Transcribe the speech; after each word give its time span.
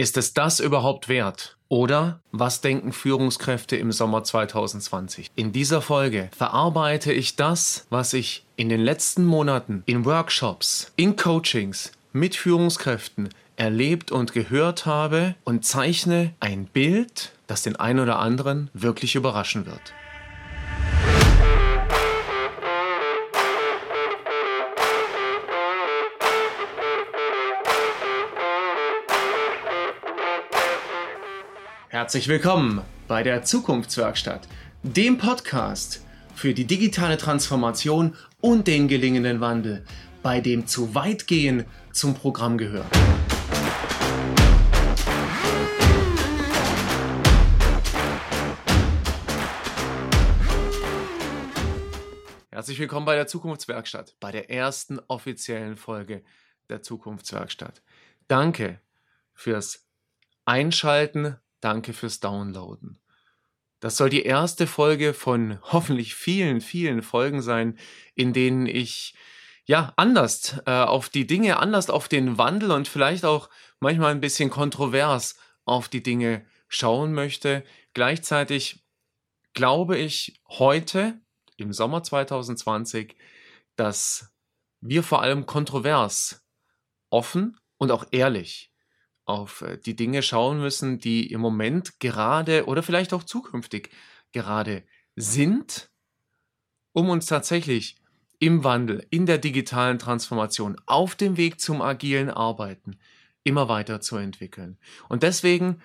Ist 0.00 0.16
es 0.16 0.32
das 0.32 0.60
überhaupt 0.60 1.10
wert? 1.10 1.58
Oder 1.68 2.20
was 2.32 2.62
denken 2.62 2.94
Führungskräfte 2.94 3.76
im 3.76 3.92
Sommer 3.92 4.24
2020? 4.24 5.30
In 5.36 5.52
dieser 5.52 5.82
Folge 5.82 6.30
verarbeite 6.34 7.12
ich 7.12 7.36
das, 7.36 7.86
was 7.90 8.14
ich 8.14 8.46
in 8.56 8.70
den 8.70 8.80
letzten 8.80 9.26
Monaten 9.26 9.82
in 9.84 10.06
Workshops, 10.06 10.90
in 10.96 11.16
Coachings 11.16 11.92
mit 12.14 12.34
Führungskräften 12.34 13.28
erlebt 13.56 14.10
und 14.10 14.32
gehört 14.32 14.86
habe 14.86 15.34
und 15.44 15.66
zeichne 15.66 16.32
ein 16.40 16.64
Bild, 16.64 17.32
das 17.46 17.60
den 17.60 17.76
einen 17.76 18.00
oder 18.00 18.20
anderen 18.20 18.70
wirklich 18.72 19.16
überraschen 19.16 19.66
wird. 19.66 19.92
Herzlich 32.10 32.26
willkommen 32.26 32.82
bei 33.06 33.22
der 33.22 33.44
Zukunftswerkstatt, 33.44 34.48
dem 34.82 35.16
Podcast 35.16 36.04
für 36.34 36.54
die 36.54 36.64
digitale 36.64 37.16
Transformation 37.16 38.16
und 38.40 38.66
den 38.66 38.88
gelingenden 38.88 39.40
Wandel, 39.40 39.84
bei 40.20 40.40
dem 40.40 40.66
zu 40.66 40.96
weit 40.96 41.28
gehen 41.28 41.66
zum 41.92 42.16
Programm 42.16 42.58
gehört. 42.58 42.88
Herzlich 52.50 52.80
willkommen 52.80 53.06
bei 53.06 53.14
der 53.14 53.28
Zukunftswerkstatt, 53.28 54.16
bei 54.18 54.32
der 54.32 54.50
ersten 54.50 54.98
offiziellen 55.06 55.76
Folge 55.76 56.24
der 56.70 56.82
Zukunftswerkstatt. 56.82 57.82
Danke 58.26 58.80
fürs 59.32 59.86
Einschalten 60.44 61.36
Danke 61.60 61.92
fürs 61.92 62.20
Downloaden. 62.20 63.00
Das 63.80 63.96
soll 63.96 64.10
die 64.10 64.22
erste 64.22 64.66
Folge 64.66 65.14
von 65.14 65.58
hoffentlich 65.72 66.14
vielen, 66.14 66.60
vielen 66.60 67.02
Folgen 67.02 67.42
sein, 67.42 67.78
in 68.14 68.32
denen 68.32 68.66
ich 68.66 69.14
ja 69.64 69.92
anders 69.96 70.60
äh, 70.66 70.70
auf 70.70 71.08
die 71.08 71.26
Dinge, 71.26 71.58
anders 71.58 71.90
auf 71.90 72.08
den 72.08 72.38
Wandel 72.38 72.72
und 72.72 72.88
vielleicht 72.88 73.24
auch 73.24 73.48
manchmal 73.78 74.12
ein 74.12 74.20
bisschen 74.20 74.50
kontrovers 74.50 75.38
auf 75.64 75.88
die 75.88 76.02
Dinge 76.02 76.44
schauen 76.68 77.12
möchte. 77.12 77.64
Gleichzeitig 77.94 78.84
glaube 79.54 79.96
ich 79.96 80.40
heute 80.48 81.20
im 81.56 81.72
Sommer 81.72 82.02
2020, 82.02 83.16
dass 83.76 84.32
wir 84.80 85.02
vor 85.02 85.22
allem 85.22 85.46
kontrovers, 85.46 86.44
offen 87.10 87.58
und 87.76 87.90
auch 87.90 88.06
ehrlich 88.12 88.69
auf 89.30 89.62
äh, 89.62 89.78
die 89.78 89.96
Dinge 89.96 90.22
schauen 90.22 90.60
müssen, 90.60 90.98
die 90.98 91.32
im 91.32 91.40
Moment 91.40 92.00
gerade 92.00 92.66
oder 92.66 92.82
vielleicht 92.82 93.12
auch 93.14 93.22
zukünftig 93.22 93.90
gerade 94.32 94.82
sind, 95.16 95.90
um 96.92 97.08
uns 97.08 97.26
tatsächlich 97.26 97.96
im 98.38 98.64
Wandel, 98.64 99.06
in 99.10 99.26
der 99.26 99.38
digitalen 99.38 99.98
Transformation, 99.98 100.76
auf 100.86 101.14
dem 101.14 101.36
Weg 101.36 101.60
zum 101.60 101.82
agilen 101.82 102.30
Arbeiten 102.30 102.98
immer 103.44 103.68
weiter 103.68 104.00
zu 104.00 104.16
entwickeln. 104.16 104.78
Und 105.08 105.22
deswegen 105.22 105.82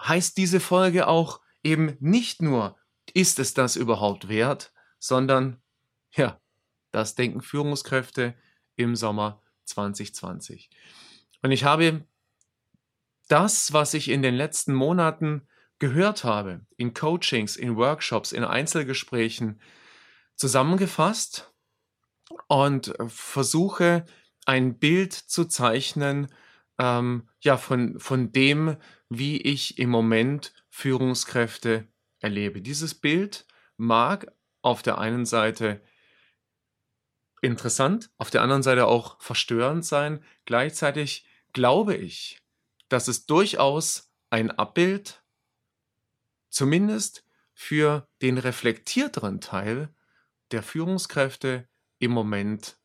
heißt 0.00 0.36
diese 0.36 0.60
Folge 0.60 1.08
auch 1.08 1.40
eben 1.62 1.96
nicht 2.00 2.42
nur, 2.42 2.76
ist 3.14 3.38
es 3.38 3.54
das 3.54 3.76
überhaupt 3.76 4.28
wert, 4.28 4.72
sondern 4.98 5.60
ja, 6.12 6.40
das 6.90 7.14
denken 7.14 7.40
Führungskräfte 7.40 8.34
im 8.76 8.96
Sommer 8.96 9.42
2020. 9.64 10.70
Und 11.42 11.52
ich 11.52 11.64
habe 11.64 12.04
das, 13.28 13.72
was 13.72 13.94
ich 13.94 14.08
in 14.08 14.22
den 14.22 14.34
letzten 14.34 14.74
Monaten 14.74 15.46
gehört 15.78 16.24
habe, 16.24 16.66
in 16.76 16.94
Coachings, 16.94 17.56
in 17.56 17.76
Workshops, 17.76 18.32
in 18.32 18.44
Einzelgesprächen, 18.44 19.60
zusammengefasst 20.34 21.52
und 22.48 22.94
versuche 23.06 24.04
ein 24.46 24.78
Bild 24.78 25.12
zu 25.12 25.46
zeichnen, 25.46 26.28
ähm, 26.78 27.28
ja, 27.40 27.56
von, 27.56 27.98
von 27.98 28.32
dem, 28.32 28.76
wie 29.08 29.40
ich 29.40 29.78
im 29.78 29.90
Moment 29.90 30.52
Führungskräfte 30.68 31.88
erlebe. 32.20 32.60
Dieses 32.60 32.94
Bild 32.94 33.46
mag 33.76 34.32
auf 34.62 34.82
der 34.82 34.98
einen 34.98 35.26
Seite 35.26 35.80
interessant, 37.42 38.10
auf 38.18 38.30
der 38.30 38.42
anderen 38.42 38.62
Seite 38.62 38.86
auch 38.86 39.20
verstörend 39.20 39.84
sein. 39.84 40.22
Gleichzeitig 40.44 41.26
glaube 41.52 41.94
ich, 41.94 42.42
dass 42.88 43.08
es 43.08 43.26
durchaus 43.26 44.12
ein 44.30 44.50
Abbild, 44.50 45.22
zumindest 46.48 47.24
für 47.54 48.08
den 48.22 48.38
reflektierteren 48.38 49.40
Teil 49.40 49.94
der 50.52 50.62
Führungskräfte 50.62 51.68
im 51.98 52.10
Moment 52.10 52.78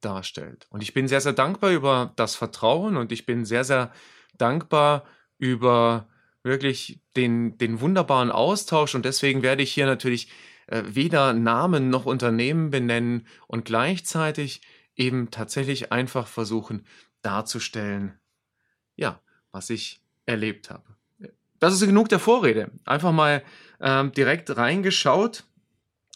darstellt. 0.00 0.66
Und 0.70 0.82
ich 0.82 0.94
bin 0.94 1.08
sehr, 1.08 1.20
sehr 1.20 1.32
dankbar 1.32 1.70
über 1.70 2.12
das 2.16 2.36
Vertrauen 2.36 2.96
und 2.96 3.10
ich 3.10 3.26
bin 3.26 3.44
sehr, 3.44 3.64
sehr 3.64 3.92
dankbar 4.36 5.04
über 5.38 6.08
wirklich 6.42 7.00
den, 7.16 7.58
den 7.58 7.80
wunderbaren 7.80 8.30
Austausch 8.30 8.94
und 8.94 9.04
deswegen 9.04 9.42
werde 9.42 9.62
ich 9.62 9.72
hier 9.72 9.86
natürlich 9.86 10.30
äh, 10.68 10.82
weder 10.86 11.32
Namen 11.32 11.90
noch 11.90 12.06
Unternehmen 12.06 12.70
benennen 12.70 13.26
und 13.46 13.64
gleichzeitig 13.64 14.62
eben 14.94 15.30
tatsächlich 15.30 15.92
einfach 15.92 16.26
versuchen 16.26 16.86
darzustellen, 17.22 18.20
ja, 18.94 19.20
was 19.52 19.70
ich 19.70 20.00
erlebt 20.26 20.70
habe. 20.70 20.84
Das 21.58 21.74
ist 21.74 21.80
genug 21.80 22.08
der 22.08 22.20
Vorrede. 22.20 22.70
Einfach 22.84 23.12
mal 23.12 23.42
ähm, 23.80 24.12
direkt 24.12 24.56
reingeschaut 24.56 25.44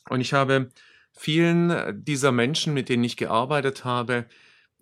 und 0.09 0.20
ich 0.20 0.32
habe 0.32 0.70
vielen 1.12 2.04
dieser 2.04 2.32
Menschen, 2.32 2.75
mit 2.75 2.88
denen 2.88 3.04
ich 3.04 3.16
gearbeitet 3.16 3.84
habe, 3.84 4.26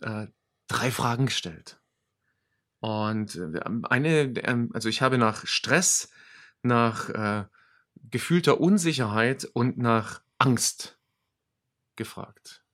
äh, 0.01 0.27
drei 0.69 0.91
Fragen 0.91 1.27
gestellt. 1.27 1.81
Und 2.81 3.37
äh, 3.37 3.61
eine, 3.85 4.33
ähm, 4.45 4.71
also 4.73 4.89
ich 4.89 5.03
habe 5.03 5.19
nach 5.19 5.47
Stress, 5.47 6.11
nach 6.63 7.11
äh, 7.11 7.45
gefühlter 8.11 8.61
Unsicherheit 8.61 9.45
und 9.53 9.79
nach 9.79 10.23
Angst 10.39 10.99
gefragt. 11.97 12.65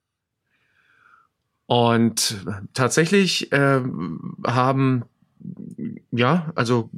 Und 1.66 2.46
tatsächlich 2.74 3.50
äh, 3.52 3.82
haben 4.46 5.04
ja, 6.10 6.52
also 6.54 6.90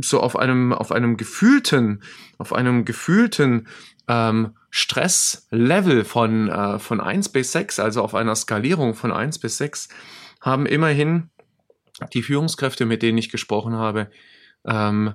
so 0.00 0.20
auf 0.20 0.36
einem, 0.36 0.72
auf 0.72 0.92
einem 0.92 1.16
gefühlten, 1.16 2.02
auf 2.38 2.52
einem 2.52 2.84
gefühlten 2.84 3.68
ähm, 4.08 4.56
Stresslevel 4.70 6.04
von, 6.04 6.48
äh, 6.48 6.78
von 6.78 7.00
1 7.00 7.28
bis 7.30 7.52
6, 7.52 7.78
also 7.78 8.02
auf 8.02 8.14
einer 8.14 8.34
Skalierung 8.34 8.94
von 8.94 9.12
1 9.12 9.38
bis 9.38 9.58
6, 9.58 9.88
haben 10.40 10.66
immerhin 10.66 11.30
die 12.12 12.22
Führungskräfte, 12.22 12.86
mit 12.86 13.02
denen 13.02 13.18
ich 13.18 13.30
gesprochen 13.30 13.74
habe, 13.74 14.10
ähm, 14.64 15.14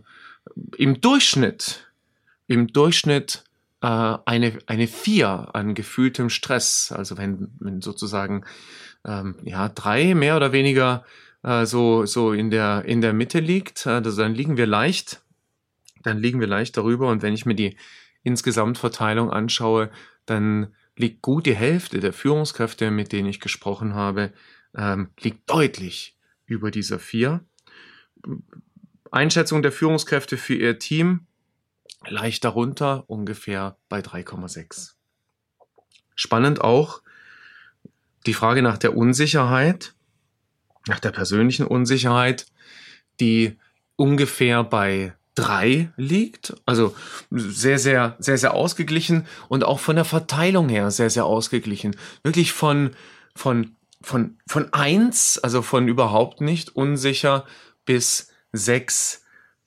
im 0.78 1.02
Durchschnitt, 1.02 1.92
im 2.48 2.68
Durchschnitt 2.68 3.44
äh, 3.82 4.18
eine, 4.26 4.58
eine 4.66 4.88
4 4.88 5.50
an 5.54 5.76
gefühltem 5.76 6.30
Stress. 6.30 6.92
Also 6.96 7.18
wenn, 7.18 7.50
wenn 7.60 7.82
sozusagen 7.82 8.46
ähm, 9.06 9.36
ja, 9.44 9.70
drei 9.70 10.16
mehr 10.16 10.36
oder 10.36 10.52
weniger 10.52 11.06
äh, 11.44 11.66
so, 11.66 12.06
so 12.06 12.34
in 12.34 12.50
der, 12.50 12.86
in 12.86 13.02
der 13.02 13.14
Mitte 13.14 13.40
liegt, 13.40 13.88
also 13.88 14.22
dann 14.22 14.34
liegen 14.34 14.58
wir 14.58 14.68
leicht, 14.68 15.22
dann 16.04 16.18
liegen 16.18 16.40
wir 16.40 16.48
leicht 16.48 16.78
darüber. 16.78 17.10
Und 17.10 17.22
wenn 17.22 17.34
ich 17.34 17.46
mir 17.46 17.56
die 17.56 17.78
Insgesamtverteilung 18.24 19.32
anschaue, 19.32 19.90
dann 20.26 20.74
liegt 20.96 21.22
gut 21.22 21.46
die 21.46 21.56
Hälfte 21.56 22.00
der 22.00 22.14
Führungskräfte, 22.14 22.92
mit 22.92 23.12
denen 23.12 23.30
ich 23.30 23.40
gesprochen 23.40 23.96
habe, 23.96 24.34
ähm, 24.76 25.10
liegt 25.20 25.50
deutlich 25.50 26.18
über 26.46 26.72
dieser 26.72 27.00
vier. 27.00 27.46
Einschätzung 29.12 29.62
der 29.62 29.72
Führungskräfte 29.72 30.38
für 30.38 30.56
ihr 30.56 30.78
Team 30.78 31.26
leicht 32.06 32.44
darunter, 32.44 33.06
ungefähr 33.08 33.78
bei 33.88 34.00
3,6. 34.00 34.94
Spannend 36.16 36.62
auch 36.62 37.02
die 38.26 38.34
Frage 38.34 38.62
nach 38.62 38.78
der 38.78 38.96
Unsicherheit 38.96 39.96
nach 40.90 41.00
der 41.00 41.12
persönlichen 41.12 41.66
Unsicherheit, 41.66 42.46
die 43.20 43.58
ungefähr 43.96 44.64
bei 44.64 45.14
drei 45.36 45.92
liegt. 45.96 46.56
Also 46.66 46.96
sehr, 47.32 47.80
sehr, 47.80 48.16
sehr, 48.20 48.38
sehr 48.38 48.54
ausgeglichen 48.54 49.26
und 49.48 49.64
auch 49.64 49.80
von 49.80 49.96
der 49.96 50.06
Verteilung 50.06 50.68
her 50.70 50.92
sehr, 50.92 51.10
sehr 51.10 51.26
ausgeglichen. 51.26 51.96
Wirklich 52.24 52.52
von, 52.52 52.92
von, 53.36 53.76
von, 54.02 54.38
von 54.48 54.74
eins, 54.74 55.38
also 55.38 55.62
von 55.62 55.88
überhaupt 55.88 56.42
nicht 56.42 56.76
unsicher 56.76 57.46
bis 57.86 58.32
sechs 58.52 59.24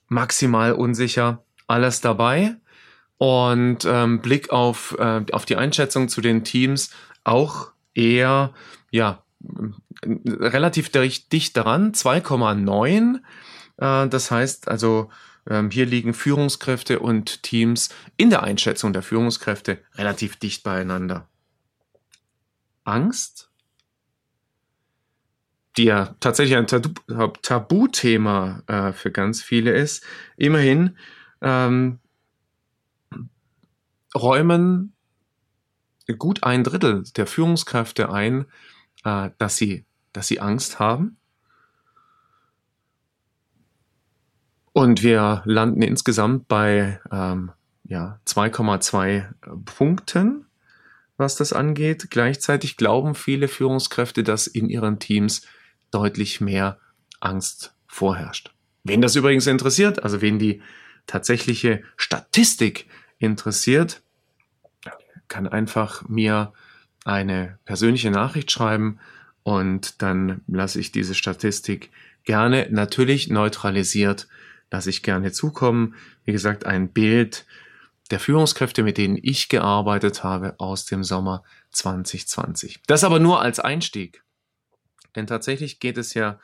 maximal 0.08 0.72
unsicher, 0.72 1.42
alles 1.66 2.00
dabei. 2.00 2.56
Und 3.16 3.84
ähm, 3.84 4.20
Blick 4.20 4.50
auf, 4.50 4.96
äh, 4.98 5.24
auf 5.30 5.44
die 5.44 5.56
Einschätzung 5.56 6.08
zu 6.08 6.20
den 6.20 6.42
Teams 6.42 6.90
auch 7.24 7.70
eher, 7.94 8.52
ja, 8.90 9.22
relativ 10.04 10.90
dicht 10.90 11.56
daran, 11.56 11.92
2,9. 11.92 13.16
Äh, 13.76 14.08
das 14.08 14.30
heißt 14.30 14.68
also, 14.68 15.10
ähm, 15.48 15.70
hier 15.70 15.86
liegen 15.86 16.14
Führungskräfte 16.14 17.00
und 17.00 17.42
Teams 17.42 17.90
in 18.16 18.30
der 18.30 18.42
Einschätzung 18.42 18.92
der 18.92 19.02
Führungskräfte 19.02 19.78
relativ 19.94 20.36
dicht 20.36 20.62
beieinander. 20.62 21.28
Angst, 22.84 23.50
die 25.76 25.84
ja 25.84 26.14
tatsächlich 26.20 26.56
ein 26.56 26.66
Tabuthema 26.66 28.62
äh, 28.66 28.92
für 28.92 29.10
ganz 29.10 29.42
viele 29.42 29.72
ist, 29.72 30.04
immerhin 30.36 30.96
ähm, 31.40 31.98
räumen 34.14 34.92
gut 36.18 36.42
ein 36.42 36.64
Drittel 36.64 37.04
der 37.16 37.26
Führungskräfte 37.26 38.12
ein, 38.12 38.46
äh, 39.04 39.30
dass, 39.38 39.56
sie, 39.56 39.84
dass 40.12 40.28
sie 40.28 40.40
Angst 40.40 40.78
haben. 40.78 41.16
Und 44.72 45.02
wir 45.02 45.42
landen 45.44 45.82
insgesamt 45.82 46.48
bei 46.48 47.00
ähm, 47.10 47.52
ja, 47.84 48.18
2,2 48.26 49.64
Punkten, 49.64 50.46
was 51.18 51.36
das 51.36 51.52
angeht. 51.52 52.10
Gleichzeitig 52.10 52.76
glauben 52.76 53.14
viele 53.14 53.48
Führungskräfte, 53.48 54.22
dass 54.22 54.46
in 54.46 54.70
ihren 54.70 54.98
Teams 54.98 55.46
deutlich 55.90 56.40
mehr 56.40 56.78
Angst 57.20 57.74
vorherrscht. 57.86 58.54
Wen 58.84 59.02
das 59.02 59.14
übrigens 59.14 59.46
interessiert, 59.46 60.02
also 60.02 60.22
wen 60.22 60.38
die 60.38 60.62
tatsächliche 61.06 61.82
Statistik 61.96 62.86
interessiert, 63.18 64.02
kann 65.28 65.46
einfach 65.46 66.08
mir 66.08 66.52
eine 67.04 67.58
persönliche 67.64 68.10
Nachricht 68.10 68.50
schreiben 68.50 68.98
und 69.42 70.02
dann 70.02 70.42
lasse 70.46 70.80
ich 70.80 70.92
diese 70.92 71.14
Statistik 71.14 71.90
gerne 72.24 72.68
natürlich 72.70 73.28
neutralisiert, 73.28 74.28
lasse 74.70 74.90
ich 74.90 75.02
gerne 75.02 75.32
zukommen. 75.32 75.94
Wie 76.24 76.32
gesagt, 76.32 76.64
ein 76.64 76.92
Bild 76.92 77.44
der 78.10 78.20
Führungskräfte, 78.20 78.82
mit 78.82 78.98
denen 78.98 79.18
ich 79.20 79.48
gearbeitet 79.48 80.22
habe 80.22 80.54
aus 80.58 80.84
dem 80.84 81.02
Sommer 81.02 81.42
2020. 81.70 82.80
Das 82.86 83.04
aber 83.04 83.18
nur 83.18 83.40
als 83.40 83.58
Einstieg. 83.58 84.22
Denn 85.16 85.26
tatsächlich 85.26 85.80
geht 85.80 85.98
es 85.98 86.14
ja 86.14 86.38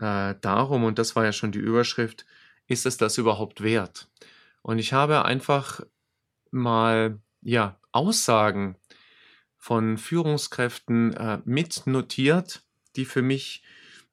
äh, 0.00 0.34
darum, 0.40 0.84
und 0.84 0.98
das 0.98 1.16
war 1.16 1.24
ja 1.24 1.32
schon 1.32 1.52
die 1.52 1.58
Überschrift, 1.58 2.24
ist 2.66 2.86
es 2.86 2.96
das 2.98 3.18
überhaupt 3.18 3.62
wert? 3.62 4.08
Und 4.62 4.78
ich 4.78 4.92
habe 4.92 5.24
einfach 5.24 5.80
mal 6.50 7.18
ja 7.42 7.78
Aussagen 7.92 8.76
von 9.58 9.98
Führungskräften 9.98 11.12
äh, 11.14 11.40
mitnotiert, 11.44 12.62
die 12.96 13.04
für 13.04 13.22
mich 13.22 13.62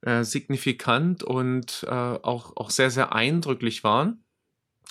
äh, 0.02 0.24
signifikant 0.24 1.24
und 1.24 1.86
äh, 1.88 1.90
auch, 1.90 2.58
auch 2.58 2.70
sehr, 2.70 2.92
sehr 2.92 3.14
eindrücklich 3.14 3.84
waren. 3.84 4.24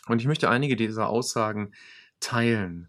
Und 0.06 0.21
ich 0.21 0.27
möchte 0.27 0.49
einige 0.49 0.77
dieser 0.77 1.09
Aussagen 1.09 1.73
teilen. 2.21 2.89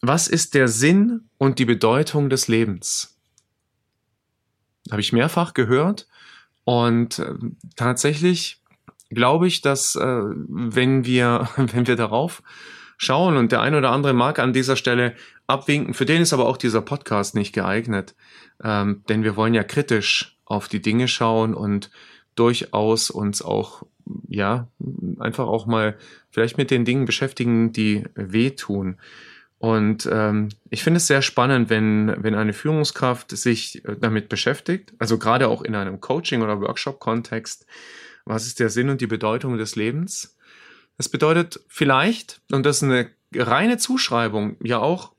Was 0.00 0.28
ist 0.28 0.54
der 0.54 0.68
Sinn 0.68 1.28
und 1.38 1.58
die 1.58 1.64
Bedeutung 1.64 2.30
des 2.30 2.48
Lebens? 2.48 3.18
Habe 4.90 5.00
ich 5.00 5.12
mehrfach 5.12 5.54
gehört. 5.54 6.08
Und 6.64 7.18
äh, 7.18 7.34
tatsächlich 7.76 8.62
glaube 9.10 9.46
ich, 9.46 9.60
dass 9.60 9.96
äh, 9.96 10.00
wenn 10.02 11.04
wir, 11.04 11.48
wenn 11.56 11.86
wir 11.86 11.96
darauf 11.96 12.42
schauen 12.98 13.36
und 13.36 13.52
der 13.52 13.62
ein 13.62 13.74
oder 13.74 13.90
andere 13.90 14.12
mag 14.12 14.38
an 14.38 14.52
dieser 14.52 14.76
Stelle 14.76 15.14
abwinken, 15.46 15.94
für 15.94 16.04
den 16.04 16.20
ist 16.20 16.34
aber 16.34 16.46
auch 16.46 16.58
dieser 16.58 16.82
Podcast 16.82 17.34
nicht 17.34 17.54
geeignet, 17.54 18.14
ähm, 18.62 19.02
denn 19.08 19.24
wir 19.24 19.36
wollen 19.36 19.54
ja 19.54 19.64
kritisch 19.64 20.36
auf 20.44 20.68
die 20.68 20.82
Dinge 20.82 21.08
schauen 21.08 21.54
und 21.54 21.90
durchaus 22.34 23.10
uns 23.10 23.40
auch, 23.40 23.84
ja, 24.28 24.68
einfach 25.18 25.46
auch 25.46 25.66
mal 25.66 25.96
vielleicht 26.30 26.58
mit 26.58 26.70
den 26.70 26.84
Dingen 26.84 27.04
beschäftigen, 27.04 27.72
die 27.72 28.04
wehtun. 28.14 28.98
Und 29.58 30.08
ähm, 30.10 30.50
ich 30.70 30.84
finde 30.84 30.98
es 30.98 31.08
sehr 31.08 31.22
spannend, 31.22 31.68
wenn, 31.68 32.14
wenn 32.22 32.34
eine 32.34 32.52
Führungskraft 32.52 33.36
sich 33.36 33.82
damit 34.00 34.28
beschäftigt, 34.28 34.92
also 34.98 35.18
gerade 35.18 35.48
auch 35.48 35.62
in 35.62 35.74
einem 35.74 36.00
Coaching- 36.00 36.42
oder 36.42 36.60
Workshop-Kontext, 36.60 37.66
was 38.24 38.46
ist 38.46 38.60
der 38.60 38.70
Sinn 38.70 38.88
und 38.88 39.00
die 39.00 39.06
Bedeutung 39.06 39.56
des 39.58 39.74
Lebens? 39.74 40.37
Das 40.98 41.08
bedeutet 41.08 41.60
vielleicht, 41.68 42.42
und 42.50 42.66
das 42.66 42.78
ist 42.78 42.82
eine 42.82 43.10
reine 43.34 43.78
Zuschreibung, 43.78 44.56
ja 44.62 44.80
auch, 44.80 45.12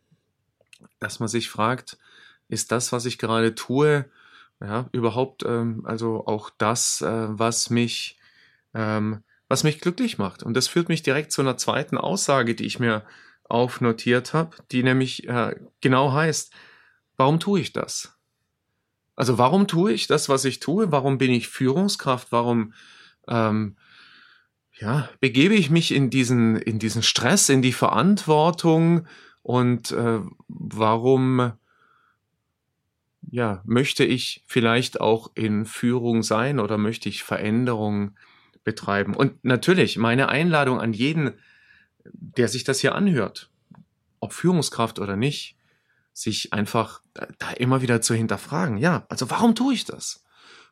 dass 0.99 1.19
man 1.19 1.29
sich 1.29 1.49
fragt, 1.49 1.97
ist 2.49 2.71
das, 2.71 2.91
was 2.91 3.05
ich 3.05 3.17
gerade 3.17 3.55
tue, 3.55 4.05
ja, 4.59 4.89
überhaupt 4.91 5.43
ähm, 5.43 5.83
also 5.85 6.27
auch 6.27 6.49
das, 6.57 7.01
äh, 7.01 7.27
was 7.29 7.69
mich, 7.69 8.19
ähm, 8.73 9.23
was 9.47 9.63
mich 9.63 9.79
glücklich 9.79 10.17
macht. 10.17 10.43
Und 10.43 10.53
das 10.55 10.67
führt 10.67 10.89
mich 10.89 11.01
direkt 11.01 11.31
zu 11.31 11.41
einer 11.41 11.55
zweiten 11.55 11.97
Aussage, 11.97 12.55
die 12.55 12.65
ich 12.65 12.79
mir 12.79 13.05
aufnotiert 13.47 14.33
habe, 14.33 14.57
die 14.71 14.83
nämlich 14.83 15.27
äh, 15.29 15.55
genau 15.79 16.11
heißt, 16.11 16.51
warum 17.15 17.39
tue 17.39 17.61
ich 17.61 17.71
das? 17.71 18.17
Also 19.15 19.37
warum 19.37 19.67
tue 19.67 19.93
ich 19.93 20.07
das, 20.07 20.27
was 20.27 20.43
ich 20.43 20.59
tue? 20.59 20.91
Warum 20.91 21.17
bin 21.17 21.31
ich 21.31 21.47
Führungskraft? 21.47 22.31
Warum 22.31 22.73
ähm, 23.27 23.77
ja, 24.79 25.09
begebe 25.19 25.55
ich 25.55 25.69
mich 25.69 25.93
in 25.93 26.09
diesen, 26.09 26.55
in 26.55 26.79
diesen 26.79 27.03
Stress, 27.03 27.49
in 27.49 27.61
die 27.61 27.73
Verantwortung 27.73 29.05
und 29.41 29.91
äh, 29.91 30.19
warum 30.47 31.53
ja, 33.31 33.61
möchte 33.65 34.03
ich 34.03 34.43
vielleicht 34.47 35.01
auch 35.01 35.31
in 35.35 35.65
Führung 35.65 36.23
sein 36.23 36.59
oder 36.59 36.77
möchte 36.77 37.09
ich 37.09 37.23
Veränderungen 37.23 38.17
betreiben? 38.63 39.13
Und 39.13 39.43
natürlich 39.43 39.97
meine 39.97 40.29
Einladung 40.29 40.79
an 40.79 40.93
jeden, 40.93 41.33
der 42.05 42.47
sich 42.47 42.63
das 42.63 42.79
hier 42.79 42.95
anhört, 42.95 43.49
ob 44.19 44.33
Führungskraft 44.33 44.99
oder 44.99 45.15
nicht, 45.15 45.57
sich 46.13 46.53
einfach 46.53 47.01
da 47.37 47.51
immer 47.51 47.81
wieder 47.81 48.01
zu 48.01 48.13
hinterfragen. 48.13 48.77
Ja, 48.77 49.05
also 49.09 49.29
warum 49.29 49.55
tue 49.55 49.73
ich 49.73 49.85
das? 49.85 50.23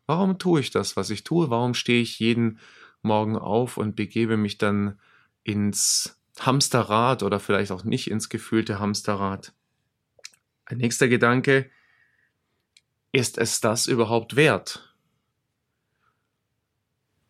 Warum 0.06 0.40
tue 0.40 0.62
ich 0.62 0.72
das, 0.72 0.96
was 0.96 1.10
ich 1.10 1.24
tue? 1.24 1.50
Warum 1.50 1.74
stehe 1.74 2.02
ich 2.02 2.20
jeden 2.20 2.60
Morgen 3.02 3.38
auf 3.38 3.78
und 3.78 3.96
begebe 3.96 4.38
mich 4.38 4.58
dann 4.58 5.00
ins 5.44 6.20
Hamsterrad 6.40 7.24
oder 7.24 7.40
vielleicht 7.40 7.72
auch 7.72 7.84
nicht 7.84 8.10
ins 8.10 8.30
gefühlte 8.30 8.80
Hamsterrad? 8.80 9.54
Ein 10.66 10.78
nächster 10.78 11.08
Gedanke, 11.08 11.70
ist 13.12 13.38
es 13.38 13.62
das 13.62 13.88
überhaupt 13.88 14.36
wert? 14.36 14.96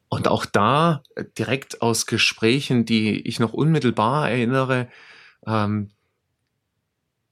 Und 0.09 0.27
auch 0.27 0.45
da 0.45 1.03
direkt 1.37 1.81
aus 1.81 2.05
Gesprächen, 2.05 2.85
die 2.85 3.21
ich 3.27 3.39
noch 3.39 3.53
unmittelbar 3.53 4.29
erinnere, 4.29 4.89
ähm, 5.45 5.91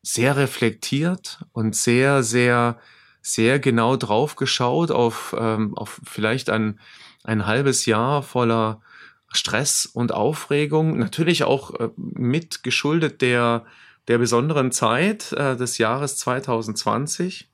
sehr 0.04 0.38
reflektiert 0.38 1.44
und 1.54 1.76
sehr, 1.76 2.22
sehr 2.22 2.80
sehr 3.26 3.60
genau 3.60 3.96
drauf 3.98 4.36
geschaut 4.36 4.92
auf, 4.92 5.36
ähm, 5.36 5.76
auf 5.76 6.00
vielleicht 6.04 6.52
ein, 6.52 6.80
ein 7.26 7.46
halbes 7.46 7.86
Jahr 7.86 8.24
voller 8.24 8.82
Stress 9.28 9.86
und 9.86 10.14
Aufregung, 10.14 10.98
natürlich 10.98 11.44
auch 11.44 11.74
äh, 11.80 11.90
mit 11.96 12.64
geschuldet 12.64 13.22
der, 13.22 13.66
der 14.08 14.18
besonderen 14.18 14.72
Zeit 14.72 15.32
äh, 15.34 15.56
des 15.56 15.78
Jahres 15.78 16.18
2020 16.18 17.50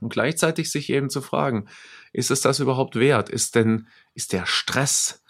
und 0.00 0.12
gleichzeitig 0.12 0.70
sich 0.70 0.90
eben 0.90 1.10
zu 1.10 1.22
fragen, 1.22 1.66
ist 2.12 2.30
es 2.30 2.40
das 2.40 2.58
überhaupt 2.58 2.96
wert? 2.96 3.28
Ist 3.28 3.54
denn, 3.54 3.86
ist 4.14 4.32
der 4.32 4.46
Stress, 4.46 5.22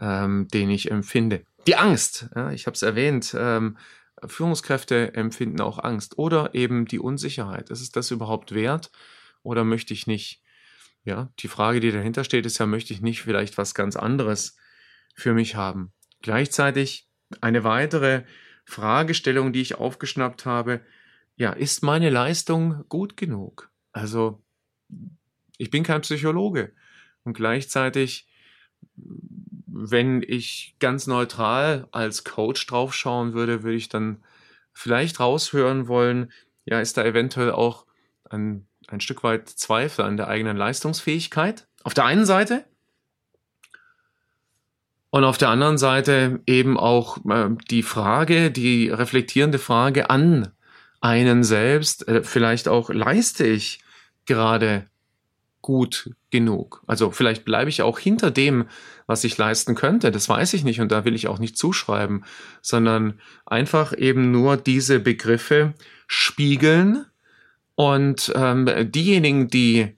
ähm, 0.00 0.48
den 0.48 0.70
ich 0.70 0.90
empfinde, 0.90 1.44
die 1.66 1.76
Angst, 1.76 2.28
ja, 2.34 2.50
ich 2.50 2.66
habe 2.66 2.74
es 2.74 2.82
erwähnt, 2.82 3.34
ähm, 3.38 3.78
Führungskräfte 4.26 5.14
empfinden 5.14 5.60
auch 5.60 5.78
Angst 5.78 6.18
oder 6.18 6.54
eben 6.54 6.86
die 6.86 6.98
Unsicherheit. 6.98 7.70
Ist 7.70 7.80
es 7.80 7.90
das 7.90 8.10
überhaupt 8.10 8.52
wert 8.52 8.90
oder 9.42 9.64
möchte 9.64 9.94
ich 9.94 10.06
nicht? 10.06 10.42
Ja, 11.04 11.30
die 11.40 11.48
Frage, 11.48 11.80
die 11.80 11.92
dahinter 11.92 12.24
steht, 12.24 12.46
ist 12.46 12.58
ja, 12.58 12.66
möchte 12.66 12.92
ich 12.92 13.02
nicht 13.02 13.22
vielleicht 13.22 13.58
was 13.58 13.74
ganz 13.74 13.96
anderes 13.96 14.56
für 15.14 15.34
mich 15.34 15.54
haben? 15.54 15.92
Gleichzeitig 16.22 17.08
eine 17.40 17.64
weitere 17.64 18.24
Fragestellung, 18.64 19.52
die 19.52 19.60
ich 19.60 19.74
aufgeschnappt 19.74 20.46
habe, 20.46 20.80
ja, 21.36 21.52
ist 21.52 21.82
meine 21.82 22.10
Leistung 22.10 22.84
gut 22.88 23.16
genug? 23.16 23.70
Also, 23.92 24.42
ich 25.58 25.70
bin 25.70 25.82
kein 25.82 26.00
Psychologe 26.00 26.72
und 27.24 27.34
gleichzeitig 27.34 28.26
wenn 29.76 30.22
ich 30.22 30.76
ganz 30.78 31.06
neutral 31.06 31.88
als 31.90 32.22
Coach 32.22 32.66
draufschauen 32.66 33.32
würde, 33.32 33.64
würde 33.64 33.76
ich 33.76 33.88
dann 33.88 34.22
vielleicht 34.72 35.18
raushören 35.18 35.88
wollen, 35.88 36.32
ja, 36.64 36.80
ist 36.80 36.96
da 36.96 37.04
eventuell 37.04 37.50
auch 37.50 37.86
ein, 38.30 38.66
ein 38.88 39.00
Stück 39.00 39.22
weit 39.22 39.48
Zweifel 39.48 40.04
an 40.04 40.16
der 40.16 40.28
eigenen 40.28 40.56
Leistungsfähigkeit? 40.56 41.66
Auf 41.82 41.94
der 41.94 42.04
einen 42.04 42.26
Seite. 42.26 42.64
Und 45.10 45.24
auf 45.24 45.38
der 45.38 45.48
anderen 45.48 45.78
Seite 45.78 46.40
eben 46.46 46.76
auch 46.76 47.18
äh, 47.26 47.50
die 47.70 47.84
Frage, 47.84 48.50
die 48.50 48.88
reflektierende 48.88 49.58
Frage 49.58 50.10
an, 50.10 50.48
einen 51.00 51.44
selbst, 51.44 52.08
äh, 52.08 52.22
vielleicht 52.24 52.66
auch 52.66 52.90
leiste 52.90 53.46
ich 53.46 53.80
gerade 54.26 54.86
gut 55.64 56.10
genug. 56.30 56.82
Also 56.86 57.10
vielleicht 57.10 57.44
bleibe 57.44 57.70
ich 57.70 57.80
auch 57.82 57.98
hinter 57.98 58.30
dem, 58.30 58.66
was 59.06 59.24
ich 59.24 59.38
leisten 59.38 59.74
könnte. 59.74 60.10
Das 60.10 60.28
weiß 60.28 60.52
ich 60.54 60.64
nicht 60.64 60.80
und 60.80 60.92
da 60.92 61.04
will 61.04 61.14
ich 61.14 61.28
auch 61.28 61.38
nicht 61.38 61.56
zuschreiben, 61.56 62.24
sondern 62.60 63.20
einfach 63.46 63.96
eben 63.96 64.30
nur 64.30 64.56
diese 64.56 65.00
Begriffe 65.00 65.74
spiegeln 66.06 67.06
und 67.74 68.32
ähm, 68.34 68.68
diejenigen, 68.90 69.48
die 69.48 69.96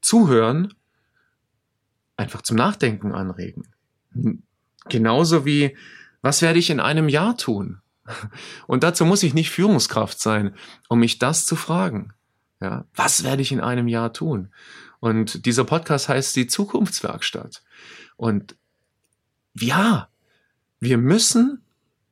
zuhören, 0.00 0.74
einfach 2.16 2.42
zum 2.42 2.56
Nachdenken 2.56 3.12
anregen. 3.12 3.68
Genauso 4.88 5.44
wie, 5.44 5.76
was 6.22 6.42
werde 6.42 6.58
ich 6.58 6.70
in 6.70 6.80
einem 6.80 7.08
Jahr 7.08 7.36
tun? 7.36 7.80
Und 8.66 8.82
dazu 8.82 9.04
muss 9.04 9.22
ich 9.22 9.34
nicht 9.34 9.50
Führungskraft 9.50 10.20
sein, 10.20 10.54
um 10.88 11.00
mich 11.00 11.18
das 11.18 11.46
zu 11.46 11.56
fragen. 11.56 12.12
Ja, 12.60 12.84
was 12.94 13.24
werde 13.24 13.42
ich 13.42 13.52
in 13.52 13.60
einem 13.60 13.88
Jahr 13.88 14.12
tun? 14.12 14.50
Und 15.00 15.46
dieser 15.46 15.64
Podcast 15.64 16.08
heißt 16.08 16.36
die 16.36 16.46
Zukunftswerkstatt. 16.46 17.62
Und 18.16 18.56
ja, 19.54 20.08
wir 20.80 20.98
müssen 20.98 21.63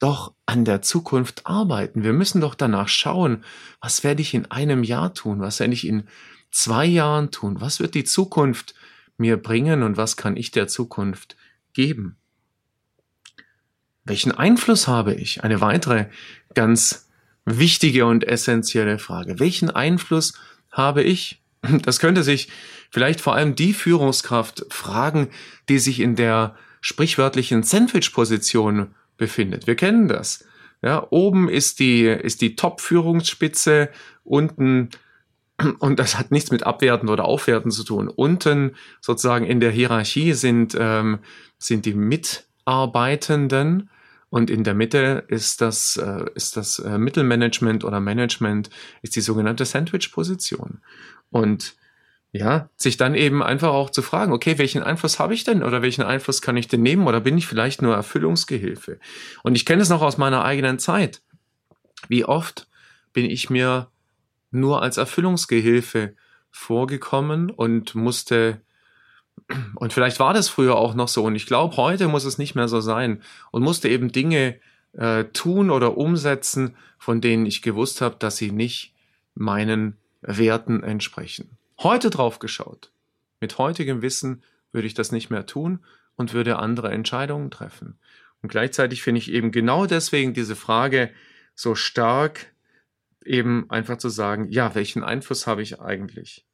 doch 0.02 0.34
an 0.46 0.64
der 0.64 0.82
Zukunft 0.82 1.46
arbeiten. 1.46 2.02
Wir 2.02 2.12
müssen 2.12 2.40
doch 2.40 2.56
danach 2.56 2.88
schauen, 2.88 3.44
was 3.80 4.02
werde 4.02 4.20
ich 4.20 4.34
in 4.34 4.50
einem 4.50 4.82
Jahr 4.82 5.14
tun? 5.14 5.40
Was 5.40 5.60
werde 5.60 5.74
ich 5.74 5.86
in 5.86 6.08
zwei 6.50 6.84
Jahren 6.86 7.30
tun? 7.30 7.60
Was 7.60 7.78
wird 7.78 7.94
die 7.94 8.04
Zukunft 8.04 8.74
mir 9.16 9.36
bringen 9.36 9.84
und 9.84 9.96
was 9.96 10.16
kann 10.16 10.36
ich 10.36 10.50
der 10.50 10.66
Zukunft 10.66 11.36
geben? 11.72 12.16
Welchen 14.04 14.32
Einfluss 14.32 14.88
habe 14.88 15.14
ich? 15.14 15.44
Eine 15.44 15.60
weitere 15.60 16.06
ganz 16.54 17.08
wichtige 17.44 18.06
und 18.06 18.24
essentielle 18.24 18.98
Frage. 18.98 19.38
Welchen 19.38 19.70
Einfluss 19.70 20.34
habe 20.72 21.02
ich? 21.02 21.40
Das 21.82 22.00
könnte 22.00 22.24
sich 22.24 22.48
vielleicht 22.90 23.20
vor 23.20 23.36
allem 23.36 23.54
die 23.54 23.72
Führungskraft 23.72 24.66
fragen, 24.70 25.28
die 25.68 25.78
sich 25.78 26.00
in 26.00 26.16
der 26.16 26.56
sprichwörtlichen 26.80 27.62
Sandwich-Position 27.62 28.96
befindet. 29.16 29.66
Wir 29.66 29.76
kennen 29.76 30.08
das. 30.08 30.44
Ja, 30.82 31.06
oben 31.10 31.48
ist 31.48 31.78
die, 31.78 32.04
ist 32.06 32.40
die 32.40 32.56
Top-Führungsspitze, 32.56 33.90
unten, 34.24 34.90
und 35.78 35.98
das 35.98 36.18
hat 36.18 36.32
nichts 36.32 36.50
mit 36.50 36.64
Abwerten 36.64 37.08
oder 37.08 37.24
Aufwerten 37.24 37.70
zu 37.70 37.84
tun. 37.84 38.08
Unten 38.08 38.74
sozusagen 39.00 39.46
in 39.46 39.60
der 39.60 39.70
Hierarchie 39.70 40.32
sind, 40.32 40.76
ähm, 40.78 41.20
sind 41.58 41.86
die 41.86 41.94
Mitarbeitenden 41.94 43.90
und 44.28 44.50
in 44.50 44.64
der 44.64 44.74
Mitte 44.74 45.24
ist 45.28 45.60
das, 45.60 45.96
äh, 45.98 46.24
ist 46.34 46.56
das 46.56 46.78
äh, 46.78 46.98
Mittelmanagement 46.98 47.84
oder 47.84 48.00
Management, 48.00 48.70
ist 49.02 49.14
die 49.14 49.20
sogenannte 49.20 49.64
Sandwich-Position. 49.64 50.80
Und 51.30 51.76
ja, 52.32 52.70
sich 52.76 52.96
dann 52.96 53.14
eben 53.14 53.42
einfach 53.42 53.68
auch 53.68 53.90
zu 53.90 54.00
fragen, 54.00 54.32
okay, 54.32 54.56
welchen 54.56 54.82
Einfluss 54.82 55.18
habe 55.18 55.34
ich 55.34 55.44
denn 55.44 55.62
oder 55.62 55.82
welchen 55.82 56.02
Einfluss 56.02 56.40
kann 56.40 56.56
ich 56.56 56.66
denn 56.66 56.82
nehmen 56.82 57.06
oder 57.06 57.20
bin 57.20 57.36
ich 57.36 57.46
vielleicht 57.46 57.82
nur 57.82 57.94
Erfüllungsgehilfe? 57.94 58.98
Und 59.42 59.54
ich 59.54 59.66
kenne 59.66 59.82
es 59.82 59.90
noch 59.90 60.00
aus 60.00 60.16
meiner 60.16 60.42
eigenen 60.42 60.78
Zeit. 60.78 61.20
Wie 62.08 62.24
oft 62.24 62.68
bin 63.12 63.26
ich 63.26 63.50
mir 63.50 63.88
nur 64.50 64.82
als 64.82 64.96
Erfüllungsgehilfe 64.96 66.14
vorgekommen 66.50 67.50
und 67.50 67.94
musste 67.94 68.62
und 69.76 69.92
vielleicht 69.92 70.20
war 70.20 70.34
das 70.34 70.48
früher 70.48 70.76
auch 70.76 70.94
noch 70.94 71.08
so 71.08 71.24
und 71.24 71.34
ich 71.34 71.46
glaube, 71.46 71.76
heute 71.76 72.08
muss 72.08 72.24
es 72.24 72.38
nicht 72.38 72.54
mehr 72.54 72.68
so 72.68 72.80
sein 72.80 73.22
und 73.50 73.62
musste 73.62 73.88
eben 73.88 74.12
Dinge 74.12 74.58
äh, 74.92 75.24
tun 75.24 75.70
oder 75.70 75.96
umsetzen, 75.98 76.76
von 76.98 77.20
denen 77.20 77.44
ich 77.44 77.60
gewusst 77.60 78.00
habe, 78.00 78.16
dass 78.18 78.36
sie 78.36 78.52
nicht 78.52 78.94
meinen 79.34 79.96
Werten 80.20 80.82
entsprechen. 80.82 81.58
Heute 81.82 82.10
drauf 82.10 82.38
geschaut, 82.38 82.92
mit 83.40 83.58
heutigem 83.58 84.02
Wissen 84.02 84.44
würde 84.70 84.86
ich 84.86 84.94
das 84.94 85.10
nicht 85.10 85.30
mehr 85.30 85.46
tun 85.46 85.84
und 86.14 86.32
würde 86.32 86.60
andere 86.60 86.92
Entscheidungen 86.92 87.50
treffen. 87.50 87.98
Und 88.40 88.50
gleichzeitig 88.50 89.02
finde 89.02 89.18
ich 89.18 89.32
eben 89.32 89.50
genau 89.50 89.86
deswegen 89.86 90.32
diese 90.32 90.54
Frage 90.54 91.10
so 91.56 91.74
stark, 91.74 92.54
eben 93.24 93.68
einfach 93.68 93.98
zu 93.98 94.10
sagen, 94.10 94.48
ja, 94.50 94.76
welchen 94.76 95.02
Einfluss 95.02 95.48
habe 95.48 95.62
ich 95.62 95.80
eigentlich? 95.80 96.46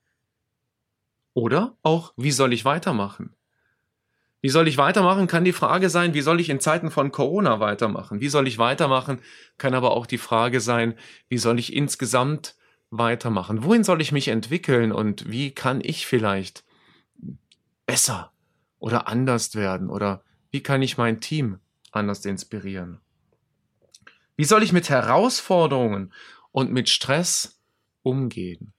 Oder 1.35 1.76
auch, 1.82 2.14
wie 2.16 2.32
soll 2.32 2.54
ich 2.54 2.64
weitermachen? 2.64 3.35
Wie 4.40 4.49
soll 4.49 4.66
ich 4.66 4.78
weitermachen, 4.78 5.26
kann 5.26 5.44
die 5.44 5.52
Frage 5.52 5.90
sein, 5.90 6.14
wie 6.14 6.23
soll 6.23 6.40
ich 6.40 6.49
in 6.49 6.61
Zeiten 6.61 6.90
von 6.90 7.12
Corona 7.12 7.61
weitermachen? 7.61 8.20
Wie 8.20 8.28
soll 8.28 8.49
ich 8.49 8.56
weitermachen, 8.56 9.20
kann 9.58 9.75
aber 9.75 9.90
auch 9.90 10.06
die 10.06 10.16
Frage 10.16 10.61
sein, 10.61 10.94
wie 11.28 11.38
soll 11.38 11.58
ich 11.58 11.75
insgesamt 11.75 12.56
weitermachen? 12.90 13.64
Wohin 13.64 13.85
soll 13.85 14.00
ich 14.00 14.12
mich 14.12 14.28
entwickeln 14.28 14.92
und 14.92 15.30
wie 15.30 15.50
kann 15.50 15.80
ich 15.83 16.07
vielleicht 16.07 16.64
besser 17.87 18.33
oder 18.78 19.09
anders 19.09 19.54
werden 19.54 19.90
oder 19.90 20.23
wie 20.50 20.62
kann 20.62 20.83
ich 20.83 20.97
mein 20.97 21.21
Team 21.21 21.59
anders 21.92 22.25
inspirieren? 22.25 23.00
Wie 24.37 24.45
soll 24.45 24.62
ich 24.62 24.73
mit 24.73 24.88
Herausforderungen 24.88 26.12
und 26.52 26.73
mit 26.73 26.88
Stress 26.88 27.61
umgehen? 28.02 28.73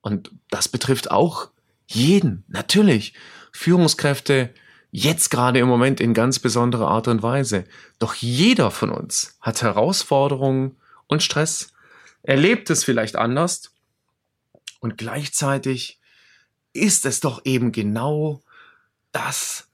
Und 0.00 0.30
das 0.50 0.68
betrifft 0.68 1.10
auch 1.10 1.50
jeden, 1.86 2.44
natürlich. 2.48 3.14
Führungskräfte 3.52 4.54
jetzt 4.90 5.30
gerade 5.30 5.58
im 5.58 5.68
Moment 5.68 6.00
in 6.00 6.14
ganz 6.14 6.38
besonderer 6.38 6.88
Art 6.88 7.08
und 7.08 7.22
Weise. 7.22 7.64
Doch 7.98 8.14
jeder 8.14 8.70
von 8.70 8.90
uns 8.90 9.36
hat 9.40 9.62
Herausforderungen 9.62 10.76
und 11.06 11.22
Stress 11.22 11.72
erlebt 12.26 12.70
es 12.70 12.84
vielleicht 12.84 13.16
anders 13.16 13.72
und 14.80 14.98
gleichzeitig 14.98 16.00
ist 16.72 17.06
es 17.06 17.20
doch 17.20 17.44
eben 17.44 17.72
genau 17.72 18.42
das, 19.12 19.70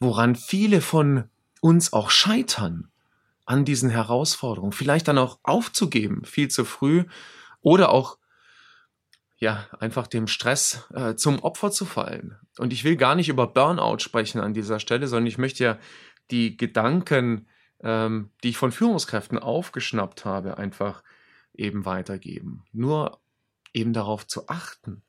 woran 0.00 0.34
viele 0.34 0.80
von 0.80 1.24
uns 1.60 1.92
auch 1.92 2.10
scheitern, 2.10 2.88
an 3.44 3.64
diesen 3.64 3.90
Herausforderungen, 3.90 4.72
vielleicht 4.72 5.08
dann 5.08 5.18
auch 5.18 5.38
aufzugeben, 5.42 6.24
viel 6.24 6.48
zu 6.48 6.64
früh 6.64 7.04
oder 7.60 7.90
auch 7.90 8.18
ja, 9.38 9.66
einfach 9.80 10.06
dem 10.06 10.28
Stress 10.28 10.88
äh, 10.94 11.16
zum 11.16 11.40
Opfer 11.40 11.72
zu 11.72 11.84
fallen. 11.84 12.38
Und 12.58 12.72
ich 12.72 12.84
will 12.84 12.96
gar 12.96 13.16
nicht 13.16 13.28
über 13.28 13.48
Burnout 13.48 13.98
sprechen 13.98 14.40
an 14.40 14.54
dieser 14.54 14.78
Stelle, 14.78 15.08
sondern 15.08 15.26
ich 15.26 15.38
möchte 15.38 15.64
ja 15.64 15.78
die 16.30 16.56
Gedanken, 16.56 17.48
ähm, 17.82 18.30
die 18.44 18.50
ich 18.50 18.56
von 18.56 18.70
Führungskräften 18.70 19.38
aufgeschnappt 19.38 20.24
habe, 20.24 20.58
einfach 20.58 21.02
eben 21.54 21.84
weitergeben. 21.84 22.64
Nur 22.72 23.20
eben 23.72 23.92
darauf 23.92 24.26
zu 24.26 24.48
achten, 24.48 25.02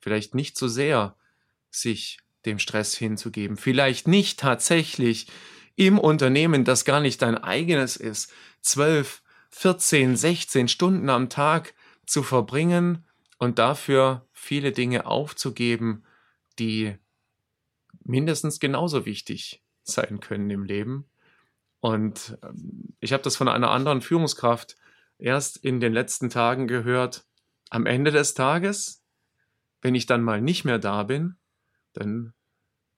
vielleicht 0.00 0.34
nicht 0.34 0.56
so 0.56 0.68
sehr 0.68 1.16
sich 1.70 2.18
dem 2.44 2.58
Stress 2.58 2.96
hinzugeben, 2.96 3.56
vielleicht 3.56 4.06
nicht 4.08 4.38
tatsächlich 4.38 5.26
im 5.74 5.98
Unternehmen, 5.98 6.64
das 6.64 6.84
gar 6.84 7.00
nicht 7.00 7.20
dein 7.22 7.36
eigenes 7.36 7.96
ist, 7.96 8.32
12, 8.62 9.22
14, 9.50 10.16
16 10.16 10.68
Stunden 10.68 11.10
am 11.10 11.28
Tag 11.28 11.74
zu 12.06 12.22
verbringen 12.22 13.04
und 13.38 13.58
dafür 13.58 14.26
viele 14.32 14.72
Dinge 14.72 15.06
aufzugeben, 15.06 16.04
die 16.58 16.96
mindestens 18.04 18.60
genauso 18.60 19.04
wichtig 19.06 19.62
sein 19.82 20.20
können 20.20 20.48
im 20.50 20.64
Leben. 20.64 21.06
Und 21.80 22.38
ähm, 22.42 22.94
ich 23.00 23.12
habe 23.12 23.22
das 23.22 23.36
von 23.36 23.48
einer 23.48 23.70
anderen 23.70 24.00
Führungskraft 24.00 24.76
erst 25.18 25.56
in 25.58 25.80
den 25.80 25.92
letzten 25.92 26.30
Tagen 26.30 26.66
gehört, 26.66 27.26
am 27.70 27.86
Ende 27.86 28.10
des 28.10 28.34
Tages, 28.34 29.02
wenn 29.82 29.94
ich 29.94 30.06
dann 30.06 30.22
mal 30.22 30.40
nicht 30.40 30.64
mehr 30.64 30.78
da 30.78 31.02
bin, 31.02 31.36
dann 31.92 32.32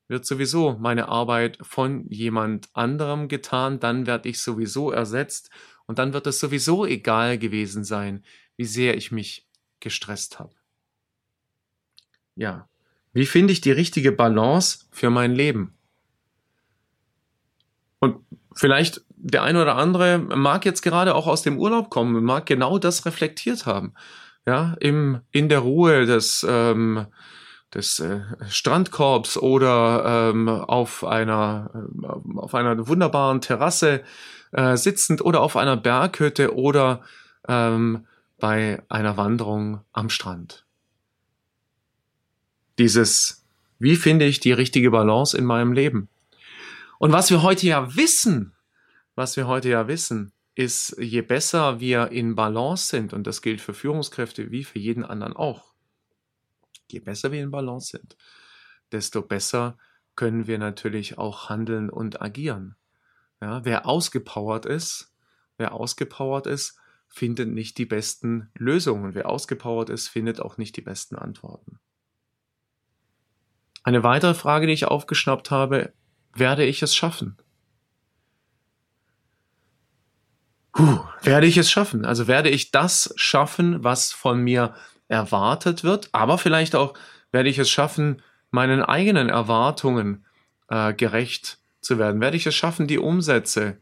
wird 0.08 0.24
sowieso 0.24 0.78
meine 0.78 1.08
Arbeit 1.08 1.58
von 1.60 2.08
jemand 2.08 2.68
anderem 2.72 3.28
getan, 3.28 3.78
dann 3.78 4.06
werde 4.06 4.28
ich 4.28 4.40
sowieso 4.40 4.90
ersetzt 4.90 5.50
und 5.86 5.98
dann 5.98 6.12
wird 6.12 6.26
es 6.26 6.40
sowieso 6.40 6.86
egal 6.86 7.38
gewesen 7.38 7.84
sein, 7.84 8.24
wie 8.56 8.64
sehr 8.64 8.96
ich 8.96 9.12
mich 9.12 9.46
gestresst 9.80 10.38
habe. 10.38 10.54
Ja, 12.34 12.68
wie 13.12 13.26
finde 13.26 13.52
ich 13.52 13.60
die 13.60 13.72
richtige 13.72 14.12
Balance 14.12 14.86
für 14.90 15.10
mein 15.10 15.34
Leben? 15.34 15.76
Und 17.98 18.24
vielleicht 18.54 19.02
der 19.20 19.42
eine 19.42 19.62
oder 19.62 19.76
andere 19.76 20.18
mag 20.18 20.64
jetzt 20.64 20.82
gerade 20.82 21.14
auch 21.14 21.26
aus 21.26 21.42
dem 21.42 21.58
Urlaub 21.58 21.90
kommen 21.90 22.22
mag 22.24 22.46
genau 22.46 22.78
das 22.78 23.04
reflektiert 23.06 23.66
haben. 23.66 23.94
Ja, 24.46 24.76
im, 24.80 25.20
in 25.30 25.48
der 25.48 25.58
Ruhe 25.58 26.06
des, 26.06 26.46
ähm, 26.48 27.06
des 27.74 28.00
äh, 28.00 28.20
Strandkorbs 28.48 29.36
oder 29.36 30.30
ähm, 30.30 30.48
auf 30.48 31.04
einer 31.04 31.70
äh, 31.74 32.38
auf 32.38 32.54
einer 32.54 32.88
wunderbaren 32.88 33.42
Terrasse 33.42 34.02
äh, 34.52 34.76
sitzend 34.76 35.20
oder 35.20 35.42
auf 35.42 35.56
einer 35.56 35.76
Berghütte 35.76 36.54
oder 36.54 37.02
ähm, 37.46 38.06
bei 38.38 38.82
einer 38.88 39.16
Wanderung 39.16 39.80
am 39.92 40.08
Strand. 40.08 40.64
Dieses, 42.78 43.44
wie 43.78 43.96
finde 43.96 44.24
ich 44.24 44.40
die 44.40 44.52
richtige 44.52 44.90
Balance 44.90 45.36
in 45.36 45.44
meinem 45.44 45.72
Leben? 45.72 46.08
Und 46.98 47.12
was 47.12 47.30
wir 47.30 47.42
heute 47.42 47.66
ja 47.66 47.96
wissen, 47.96 48.54
was 49.18 49.36
wir 49.36 49.48
heute 49.48 49.68
ja 49.68 49.88
wissen, 49.88 50.32
ist, 50.54 50.96
je 50.98 51.22
besser 51.22 51.80
wir 51.80 52.12
in 52.12 52.36
Balance 52.36 52.86
sind, 52.86 53.12
und 53.12 53.26
das 53.26 53.42
gilt 53.42 53.60
für 53.60 53.74
Führungskräfte 53.74 54.52
wie 54.52 54.62
für 54.62 54.78
jeden 54.78 55.04
anderen 55.04 55.34
auch, 55.34 55.74
je 56.88 57.00
besser 57.00 57.32
wir 57.32 57.42
in 57.42 57.50
Balance 57.50 57.98
sind, 57.98 58.16
desto 58.92 59.22
besser 59.22 59.76
können 60.14 60.46
wir 60.46 60.58
natürlich 60.58 61.18
auch 61.18 61.48
handeln 61.48 61.90
und 61.90 62.22
agieren. 62.22 62.76
Ja, 63.40 63.64
wer 63.64 63.86
ausgepowert 63.86 64.66
ist, 64.66 65.12
wer 65.56 65.74
ausgepowert 65.74 66.46
ist, 66.46 66.78
findet 67.08 67.48
nicht 67.48 67.76
die 67.78 67.86
besten 67.86 68.50
Lösungen. 68.54 69.14
Wer 69.14 69.28
ausgepowert 69.28 69.90
ist, 69.90 70.06
findet 70.06 70.40
auch 70.40 70.58
nicht 70.58 70.76
die 70.76 70.82
besten 70.82 71.16
Antworten. 71.16 71.80
Eine 73.82 74.04
weitere 74.04 74.34
Frage, 74.34 74.66
die 74.66 74.74
ich 74.74 74.86
aufgeschnappt 74.86 75.50
habe, 75.50 75.92
werde 76.34 76.64
ich 76.64 76.82
es 76.82 76.94
schaffen? 76.94 77.36
Puh, 80.78 81.00
werde 81.24 81.48
ich 81.48 81.56
es 81.56 81.72
schaffen? 81.72 82.04
Also 82.04 82.28
werde 82.28 82.50
ich 82.50 82.70
das 82.70 83.12
schaffen, 83.16 83.82
was 83.82 84.12
von 84.12 84.40
mir 84.40 84.76
erwartet 85.08 85.82
wird, 85.82 86.08
aber 86.12 86.38
vielleicht 86.38 86.76
auch 86.76 86.94
werde 87.32 87.48
ich 87.48 87.58
es 87.58 87.68
schaffen, 87.68 88.22
meinen 88.52 88.80
eigenen 88.80 89.28
Erwartungen 89.28 90.24
äh, 90.68 90.94
gerecht 90.94 91.58
zu 91.80 91.98
werden? 91.98 92.20
Werde 92.20 92.36
ich 92.36 92.46
es 92.46 92.54
schaffen, 92.54 92.86
die 92.86 93.00
Umsätze, 93.00 93.78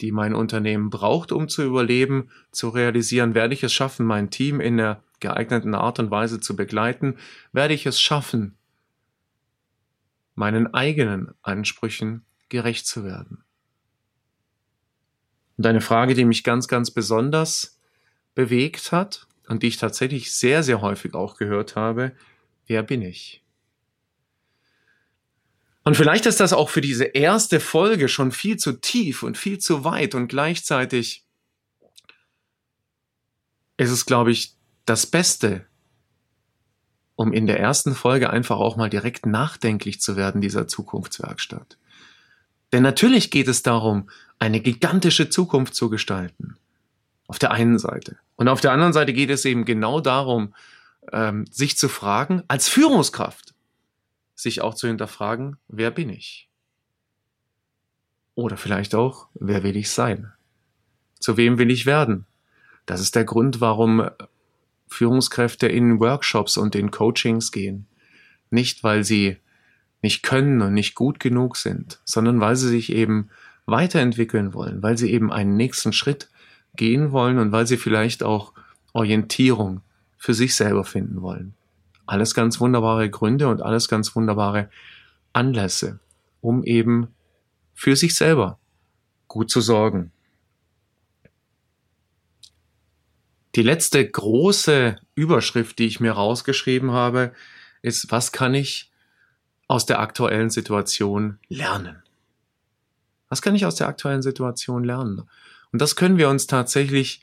die 0.00 0.12
mein 0.12 0.36
Unternehmen 0.36 0.88
braucht, 0.88 1.32
um 1.32 1.48
zu 1.48 1.64
überleben, 1.64 2.30
zu 2.52 2.68
realisieren? 2.68 3.34
Werde 3.34 3.54
ich 3.54 3.64
es 3.64 3.72
schaffen, 3.72 4.06
mein 4.06 4.30
Team 4.30 4.60
in 4.60 4.76
der 4.76 5.02
geeigneten 5.18 5.74
Art 5.74 5.98
und 5.98 6.12
Weise 6.12 6.38
zu 6.38 6.54
begleiten? 6.54 7.16
Werde 7.50 7.74
ich 7.74 7.86
es 7.86 8.00
schaffen, 8.00 8.54
meinen 10.36 10.72
eigenen 10.72 11.34
Ansprüchen 11.42 12.24
gerecht 12.48 12.86
zu 12.86 13.02
werden? 13.02 13.45
Und 15.56 15.66
eine 15.66 15.80
Frage, 15.80 16.14
die 16.14 16.24
mich 16.24 16.44
ganz, 16.44 16.68
ganz 16.68 16.90
besonders 16.90 17.78
bewegt 18.34 18.92
hat 18.92 19.26
und 19.48 19.62
die 19.62 19.68
ich 19.68 19.78
tatsächlich 19.78 20.32
sehr, 20.32 20.62
sehr 20.62 20.80
häufig 20.80 21.14
auch 21.14 21.36
gehört 21.36 21.76
habe, 21.76 22.12
wer 22.66 22.82
bin 22.82 23.02
ich? 23.02 23.42
Und 25.86 25.96
vielleicht 25.96 26.26
ist 26.26 26.40
das 26.40 26.52
auch 26.52 26.68
für 26.68 26.80
diese 26.80 27.04
erste 27.04 27.60
Folge 27.60 28.08
schon 28.08 28.32
viel 28.32 28.56
zu 28.56 28.72
tief 28.72 29.22
und 29.22 29.38
viel 29.38 29.58
zu 29.58 29.84
weit 29.84 30.16
und 30.16 30.26
gleichzeitig 30.26 31.24
ist 33.76 33.90
es, 33.90 34.04
glaube 34.04 34.32
ich, 34.32 34.56
das 34.84 35.06
Beste, 35.06 35.64
um 37.14 37.32
in 37.32 37.46
der 37.46 37.60
ersten 37.60 37.94
Folge 37.94 38.30
einfach 38.30 38.56
auch 38.56 38.76
mal 38.76 38.90
direkt 38.90 39.26
nachdenklich 39.26 40.00
zu 40.00 40.16
werden 40.16 40.40
dieser 40.40 40.66
Zukunftswerkstatt. 40.66 41.78
Denn 42.72 42.82
natürlich 42.82 43.30
geht 43.30 43.48
es 43.48 43.62
darum, 43.62 44.10
eine 44.38 44.60
gigantische 44.60 45.30
Zukunft 45.30 45.74
zu 45.74 45.88
gestalten. 45.88 46.56
Auf 47.26 47.38
der 47.38 47.50
einen 47.50 47.78
Seite. 47.78 48.18
Und 48.36 48.48
auf 48.48 48.60
der 48.60 48.72
anderen 48.72 48.92
Seite 48.92 49.12
geht 49.12 49.30
es 49.30 49.44
eben 49.44 49.64
genau 49.64 50.00
darum, 50.00 50.54
ähm, 51.12 51.46
sich 51.50 51.76
zu 51.76 51.88
fragen, 51.88 52.42
als 52.48 52.68
Führungskraft, 52.68 53.54
sich 54.34 54.60
auch 54.60 54.74
zu 54.74 54.86
hinterfragen, 54.86 55.56
wer 55.68 55.90
bin 55.90 56.10
ich? 56.10 56.48
Oder 58.34 58.56
vielleicht 58.56 58.94
auch, 58.94 59.28
wer 59.34 59.62
will 59.62 59.76
ich 59.76 59.90
sein? 59.90 60.32
Zu 61.18 61.36
wem 61.36 61.58
will 61.58 61.70
ich 61.70 61.86
werden? 61.86 62.26
Das 62.84 63.00
ist 63.00 63.16
der 63.16 63.24
Grund, 63.24 63.60
warum 63.60 64.08
Führungskräfte 64.88 65.66
in 65.66 65.98
Workshops 66.00 66.56
und 66.56 66.74
in 66.74 66.90
Coachings 66.90 67.50
gehen. 67.50 67.86
Nicht, 68.50 68.84
weil 68.84 69.04
sie 69.04 69.38
nicht 70.02 70.22
können 70.22 70.62
und 70.62 70.74
nicht 70.74 70.94
gut 70.94 71.20
genug 71.20 71.56
sind, 71.56 72.00
sondern 72.04 72.40
weil 72.40 72.56
sie 72.56 72.68
sich 72.68 72.92
eben 72.92 73.30
weiterentwickeln 73.66 74.54
wollen, 74.54 74.82
weil 74.82 74.96
sie 74.96 75.12
eben 75.12 75.32
einen 75.32 75.56
nächsten 75.56 75.92
Schritt 75.92 76.28
gehen 76.76 77.12
wollen 77.12 77.38
und 77.38 77.52
weil 77.52 77.66
sie 77.66 77.76
vielleicht 77.76 78.22
auch 78.22 78.52
Orientierung 78.92 79.80
für 80.16 80.34
sich 80.34 80.54
selber 80.54 80.84
finden 80.84 81.22
wollen. 81.22 81.54
Alles 82.06 82.34
ganz 82.34 82.60
wunderbare 82.60 83.10
Gründe 83.10 83.48
und 83.48 83.62
alles 83.62 83.88
ganz 83.88 84.14
wunderbare 84.14 84.70
Anlässe, 85.32 85.98
um 86.40 86.62
eben 86.62 87.08
für 87.74 87.96
sich 87.96 88.14
selber 88.14 88.58
gut 89.28 89.50
zu 89.50 89.60
sorgen. 89.60 90.12
Die 93.56 93.62
letzte 93.62 94.08
große 94.08 94.96
Überschrift, 95.14 95.78
die 95.78 95.86
ich 95.86 95.98
mir 95.98 96.12
rausgeschrieben 96.12 96.92
habe, 96.92 97.32
ist, 97.82 98.10
was 98.10 98.30
kann 98.30 98.54
ich 98.54 98.90
aus 99.68 99.86
der 99.86 100.00
aktuellen 100.00 100.50
Situation 100.50 101.38
lernen? 101.48 102.02
Was 103.28 103.42
kann 103.42 103.54
ich 103.54 103.66
aus 103.66 103.74
der 103.74 103.88
aktuellen 103.88 104.22
Situation 104.22 104.84
lernen? 104.84 105.28
Und 105.72 105.82
das 105.82 105.96
können 105.96 106.18
wir 106.18 106.28
uns 106.28 106.46
tatsächlich 106.46 107.22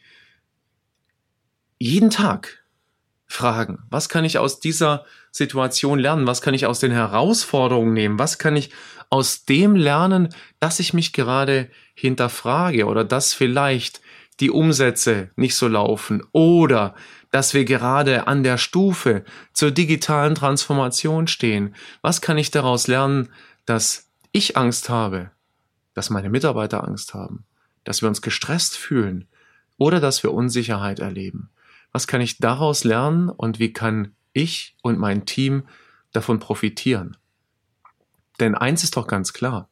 jeden 1.79 2.09
Tag 2.09 2.63
fragen. 3.25 3.79
Was 3.89 4.09
kann 4.09 4.25
ich 4.25 4.37
aus 4.37 4.59
dieser 4.59 5.05
Situation 5.31 5.97
lernen? 5.97 6.27
Was 6.27 6.41
kann 6.41 6.53
ich 6.53 6.65
aus 6.65 6.79
den 6.79 6.91
Herausforderungen 6.91 7.93
nehmen? 7.93 8.19
Was 8.19 8.37
kann 8.37 8.55
ich 8.55 8.69
aus 9.09 9.45
dem 9.45 9.75
lernen, 9.75 10.29
dass 10.59 10.79
ich 10.79 10.93
mich 10.93 11.13
gerade 11.13 11.69
hinterfrage 11.95 12.85
oder 12.85 13.03
dass 13.03 13.33
vielleicht 13.33 14.01
die 14.39 14.51
Umsätze 14.51 15.31
nicht 15.35 15.55
so 15.55 15.67
laufen 15.67 16.23
oder 16.31 16.95
dass 17.31 17.53
wir 17.53 17.65
gerade 17.65 18.27
an 18.27 18.43
der 18.43 18.57
Stufe 18.57 19.23
zur 19.53 19.71
digitalen 19.71 20.35
Transformation 20.35 21.27
stehen? 21.27 21.75
Was 22.01 22.21
kann 22.21 22.37
ich 22.37 22.51
daraus 22.51 22.87
lernen, 22.87 23.29
dass 23.65 24.09
ich 24.31 24.57
Angst 24.57 24.89
habe, 24.89 25.31
dass 25.93 26.09
meine 26.09 26.29
Mitarbeiter 26.29 26.87
Angst 26.87 27.13
haben, 27.13 27.45
dass 27.83 28.01
wir 28.01 28.09
uns 28.09 28.21
gestresst 28.21 28.77
fühlen 28.77 29.27
oder 29.77 29.99
dass 29.99 30.23
wir 30.23 30.33
Unsicherheit 30.33 30.99
erleben? 30.99 31.49
Was 31.91 32.07
kann 32.07 32.21
ich 32.21 32.39
daraus 32.39 32.83
lernen 32.83 33.29
und 33.29 33.59
wie 33.59 33.71
kann 33.71 34.15
ich 34.33 34.75
und 34.81 34.97
mein 34.97 35.25
Team 35.25 35.63
davon 36.11 36.39
profitieren? 36.39 37.17
Denn 38.39 38.55
eins 38.55 38.83
ist 38.83 38.97
doch 38.97 39.07
ganz 39.07 39.33
klar. 39.33 39.69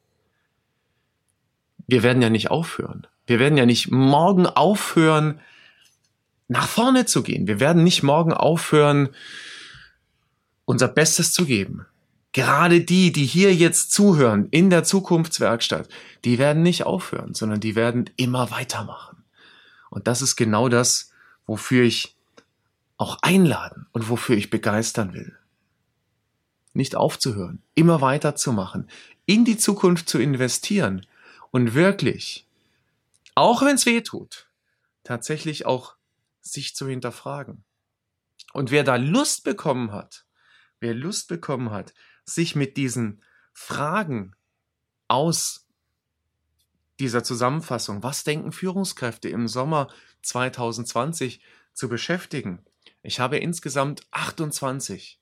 Wir 1.87 2.03
werden 2.03 2.21
ja 2.21 2.29
nicht 2.29 2.51
aufhören. 2.51 3.07
Wir 3.27 3.39
werden 3.39 3.57
ja 3.57 3.65
nicht 3.65 3.91
morgen 3.91 4.45
aufhören, 4.45 5.39
nach 6.47 6.67
vorne 6.67 7.05
zu 7.05 7.23
gehen. 7.23 7.47
Wir 7.47 7.59
werden 7.59 7.83
nicht 7.83 8.03
morgen 8.03 8.33
aufhören, 8.33 9.09
unser 10.65 10.87
Bestes 10.87 11.31
zu 11.31 11.45
geben. 11.45 11.85
Gerade 12.33 12.81
die, 12.81 13.11
die 13.11 13.25
hier 13.25 13.53
jetzt 13.53 13.91
zuhören 13.91 14.47
in 14.51 14.69
der 14.69 14.83
Zukunftswerkstatt, 14.83 15.89
die 16.23 16.37
werden 16.37 16.63
nicht 16.63 16.85
aufhören, 16.85 17.33
sondern 17.33 17.59
die 17.59 17.75
werden 17.75 18.09
immer 18.15 18.51
weitermachen. 18.51 19.23
Und 19.89 20.07
das 20.07 20.21
ist 20.21 20.37
genau 20.37 20.69
das, 20.69 21.11
wofür 21.45 21.83
ich 21.83 22.15
auch 22.97 23.17
einladen 23.21 23.87
und 23.91 24.09
wofür 24.09 24.37
ich 24.37 24.49
begeistern 24.49 25.13
will. 25.13 25.35
Nicht 26.73 26.95
aufzuhören, 26.95 27.61
immer 27.75 27.99
weiterzumachen, 27.99 28.87
in 29.25 29.43
die 29.43 29.57
Zukunft 29.57 30.07
zu 30.07 30.19
investieren 30.19 31.05
und 31.51 31.73
wirklich, 31.73 32.45
auch 33.41 33.63
wenn 33.63 33.73
es 33.73 33.87
weh 33.87 34.01
tut, 34.01 34.51
tatsächlich 35.03 35.65
auch 35.65 35.95
sich 36.41 36.75
zu 36.75 36.87
hinterfragen. 36.87 37.63
Und 38.53 38.69
wer 38.69 38.83
da 38.83 38.97
Lust 38.97 39.43
bekommen 39.43 39.91
hat, 39.91 40.27
wer 40.79 40.93
Lust 40.93 41.27
bekommen 41.27 41.71
hat, 41.71 41.95
sich 42.23 42.55
mit 42.55 42.77
diesen 42.77 43.23
Fragen 43.51 44.35
aus 45.07 45.67
dieser 46.99 47.23
Zusammenfassung, 47.23 48.03
was 48.03 48.23
denken 48.23 48.51
Führungskräfte 48.51 49.27
im 49.29 49.47
Sommer 49.47 49.87
2020 50.21 51.41
zu 51.73 51.89
beschäftigen. 51.89 52.63
Ich 53.01 53.19
habe 53.19 53.37
insgesamt 53.37 54.05
28 54.11 55.19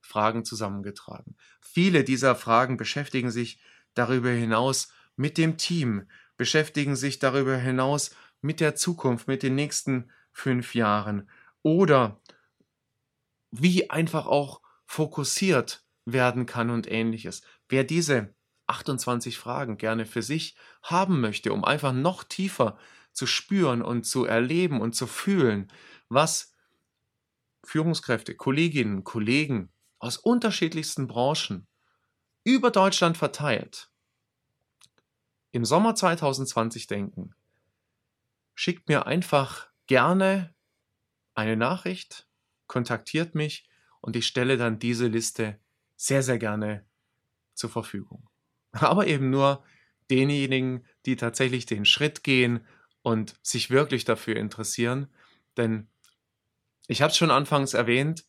Fragen 0.00 0.44
zusammengetragen. 0.44 1.36
Viele 1.60 2.04
dieser 2.04 2.36
Fragen 2.36 2.76
beschäftigen 2.76 3.32
sich 3.32 3.58
darüber 3.94 4.30
hinaus 4.30 4.92
mit 5.16 5.38
dem 5.38 5.56
Team, 5.56 6.06
beschäftigen 6.38 6.96
sich 6.96 7.18
darüber 7.18 7.58
hinaus 7.58 8.16
mit 8.40 8.60
der 8.60 8.74
Zukunft, 8.74 9.28
mit 9.28 9.42
den 9.42 9.54
nächsten 9.54 10.10
fünf 10.32 10.74
Jahren 10.74 11.28
oder 11.62 12.22
wie 13.50 13.90
einfach 13.90 14.26
auch 14.26 14.62
fokussiert 14.86 15.84
werden 16.06 16.46
kann 16.46 16.70
und 16.70 16.90
ähnliches. 16.90 17.42
Wer 17.68 17.84
diese 17.84 18.34
28 18.68 19.36
Fragen 19.36 19.76
gerne 19.76 20.06
für 20.06 20.22
sich 20.22 20.56
haben 20.82 21.20
möchte, 21.20 21.52
um 21.52 21.64
einfach 21.64 21.92
noch 21.92 22.24
tiefer 22.24 22.78
zu 23.12 23.26
spüren 23.26 23.82
und 23.82 24.04
zu 24.04 24.24
erleben 24.24 24.80
und 24.80 24.94
zu 24.94 25.06
fühlen, 25.06 25.70
was 26.08 26.54
Führungskräfte, 27.64 28.34
Kolleginnen, 28.34 29.04
Kollegen 29.04 29.72
aus 29.98 30.16
unterschiedlichsten 30.16 31.08
Branchen 31.08 31.66
über 32.44 32.70
Deutschland 32.70 33.16
verteilt 33.16 33.90
im 35.50 35.64
Sommer 35.64 35.94
2020 35.94 36.86
denken, 36.86 37.34
schickt 38.54 38.88
mir 38.88 39.06
einfach 39.06 39.68
gerne 39.86 40.54
eine 41.34 41.56
Nachricht, 41.56 42.26
kontaktiert 42.66 43.34
mich 43.34 43.68
und 44.00 44.16
ich 44.16 44.26
stelle 44.26 44.56
dann 44.56 44.78
diese 44.78 45.06
Liste 45.06 45.58
sehr, 45.96 46.22
sehr 46.22 46.38
gerne 46.38 46.84
zur 47.54 47.70
Verfügung. 47.70 48.28
Aber 48.72 49.06
eben 49.06 49.30
nur 49.30 49.64
denjenigen, 50.10 50.84
die 51.06 51.16
tatsächlich 51.16 51.66
den 51.66 51.84
Schritt 51.84 52.24
gehen 52.24 52.64
und 53.02 53.36
sich 53.42 53.70
wirklich 53.70 54.04
dafür 54.04 54.36
interessieren. 54.36 55.08
Denn 55.56 55.88
ich 56.86 57.02
habe 57.02 57.10
es 57.10 57.16
schon 57.16 57.30
anfangs 57.30 57.74
erwähnt, 57.74 58.24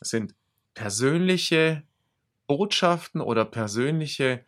es 0.00 0.10
sind 0.10 0.34
persönliche 0.74 1.84
Botschaften 2.46 3.20
oder 3.20 3.44
persönliche 3.44 4.44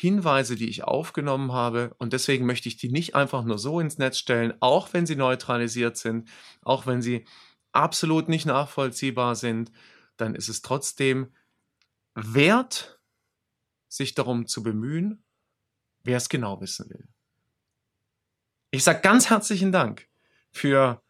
Hinweise, 0.00 0.56
die 0.56 0.70
ich 0.70 0.84
aufgenommen 0.84 1.52
habe. 1.52 1.94
Und 1.98 2.14
deswegen 2.14 2.46
möchte 2.46 2.68
ich 2.70 2.78
die 2.78 2.88
nicht 2.88 3.14
einfach 3.14 3.44
nur 3.44 3.58
so 3.58 3.80
ins 3.80 3.98
Netz 3.98 4.16
stellen, 4.16 4.54
auch 4.60 4.94
wenn 4.94 5.04
sie 5.04 5.14
neutralisiert 5.14 5.98
sind, 5.98 6.26
auch 6.62 6.86
wenn 6.86 7.02
sie 7.02 7.26
absolut 7.72 8.30
nicht 8.30 8.46
nachvollziehbar 8.46 9.36
sind, 9.36 9.70
dann 10.16 10.34
ist 10.34 10.48
es 10.48 10.62
trotzdem 10.62 11.34
wert, 12.14 12.98
sich 13.88 14.14
darum 14.14 14.46
zu 14.46 14.62
bemühen, 14.62 15.22
wer 16.02 16.16
es 16.16 16.30
genau 16.30 16.62
wissen 16.62 16.88
will. 16.88 17.06
Ich 18.70 18.84
sage 18.84 19.00
ganz 19.02 19.28
herzlichen 19.28 19.70
Dank 19.70 20.08
für 20.50 21.02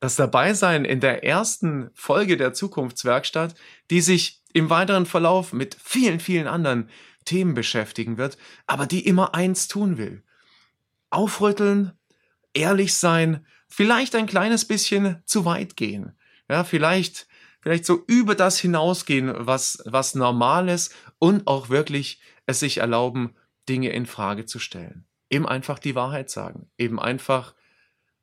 das 0.00 0.16
Dabeisein 0.16 0.84
in 0.84 0.98
der 0.98 1.22
ersten 1.22 1.90
Folge 1.94 2.36
der 2.36 2.52
Zukunftswerkstatt, 2.52 3.54
die 3.90 4.00
sich 4.00 4.42
im 4.52 4.68
weiteren 4.68 5.06
Verlauf 5.06 5.52
mit 5.52 5.76
vielen, 5.76 6.18
vielen 6.18 6.48
anderen 6.48 6.90
Themen 7.24 7.54
beschäftigen 7.54 8.18
wird, 8.18 8.38
aber 8.66 8.86
die 8.86 9.06
immer 9.06 9.34
eins 9.34 9.68
tun 9.68 9.98
will. 9.98 10.22
Aufrütteln, 11.10 11.92
ehrlich 12.54 12.94
sein, 12.94 13.46
vielleicht 13.68 14.14
ein 14.14 14.26
kleines 14.26 14.66
bisschen 14.66 15.22
zu 15.24 15.44
weit 15.44 15.76
gehen. 15.76 16.12
Ja, 16.48 16.64
vielleicht, 16.64 17.26
vielleicht 17.60 17.84
so 17.86 18.04
über 18.06 18.34
das 18.34 18.58
hinausgehen, 18.58 19.32
was, 19.34 19.82
was 19.84 20.14
normal 20.14 20.68
ist 20.68 20.94
und 21.18 21.46
auch 21.46 21.68
wirklich 21.68 22.20
es 22.46 22.60
sich 22.60 22.78
erlauben, 22.78 23.34
Dinge 23.68 23.90
in 23.90 24.06
Frage 24.06 24.44
zu 24.44 24.58
stellen. 24.58 25.06
Eben 25.30 25.46
einfach 25.46 25.78
die 25.78 25.94
Wahrheit 25.94 26.30
sagen. 26.30 26.70
Eben 26.76 27.00
einfach 27.00 27.54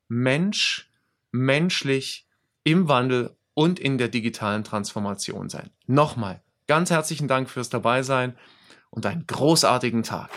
Mensch, 0.07 0.91
menschlich 1.31 2.27
im 2.63 2.87
Wandel 2.87 3.35
und 3.53 3.79
in 3.79 3.97
der 3.97 4.09
digitalen 4.09 4.63
Transformation 4.63 5.49
sein. 5.49 5.69
Nochmal, 5.87 6.41
ganz 6.67 6.91
herzlichen 6.91 7.27
Dank 7.27 7.49
fürs 7.49 7.69
Dabeisein 7.69 8.37
und 8.89 9.05
einen 9.05 9.25
großartigen 9.27 10.03
Tag. 10.03 10.29